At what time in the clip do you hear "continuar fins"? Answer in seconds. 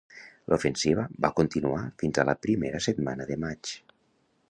1.41-2.23